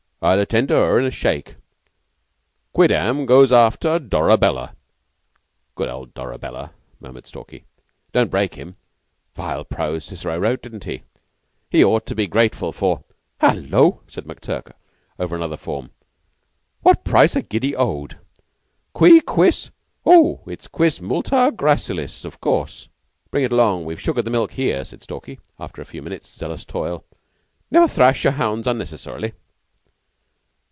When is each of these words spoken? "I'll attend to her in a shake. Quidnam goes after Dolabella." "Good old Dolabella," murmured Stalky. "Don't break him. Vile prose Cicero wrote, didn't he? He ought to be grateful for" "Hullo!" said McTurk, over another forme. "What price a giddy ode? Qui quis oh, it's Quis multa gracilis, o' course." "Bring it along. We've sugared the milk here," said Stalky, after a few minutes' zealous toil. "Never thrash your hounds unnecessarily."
"I'll 0.23 0.39
attend 0.39 0.67
to 0.67 0.75
her 0.75 0.99
in 0.99 1.05
a 1.05 1.09
shake. 1.09 1.55
Quidnam 2.73 3.25
goes 3.25 3.51
after 3.51 3.97
Dolabella." 3.97 4.75
"Good 5.73 5.89
old 5.89 6.13
Dolabella," 6.13 6.73
murmured 6.99 7.25
Stalky. 7.25 7.65
"Don't 8.11 8.29
break 8.29 8.53
him. 8.53 8.75
Vile 9.33 9.65
prose 9.65 10.05
Cicero 10.05 10.37
wrote, 10.37 10.61
didn't 10.61 10.83
he? 10.83 11.01
He 11.71 11.83
ought 11.83 12.05
to 12.05 12.13
be 12.13 12.27
grateful 12.27 12.71
for" 12.71 13.03
"Hullo!" 13.41 14.01
said 14.07 14.25
McTurk, 14.25 14.73
over 15.17 15.35
another 15.35 15.57
forme. 15.57 15.89
"What 16.83 17.03
price 17.03 17.35
a 17.35 17.41
giddy 17.41 17.75
ode? 17.75 18.19
Qui 18.93 19.21
quis 19.21 19.71
oh, 20.05 20.41
it's 20.45 20.67
Quis 20.67 21.01
multa 21.01 21.51
gracilis, 21.51 22.23
o' 22.25 22.29
course." 22.37 22.89
"Bring 23.31 23.43
it 23.43 23.51
along. 23.51 23.85
We've 23.85 23.99
sugared 23.99 24.25
the 24.25 24.29
milk 24.29 24.51
here," 24.51 24.85
said 24.85 25.01
Stalky, 25.01 25.39
after 25.59 25.81
a 25.81 25.85
few 25.85 26.03
minutes' 26.03 26.29
zealous 26.31 26.63
toil. 26.63 27.05
"Never 27.71 27.87
thrash 27.87 28.23
your 28.23 28.33
hounds 28.33 28.67
unnecessarily." 28.67 29.33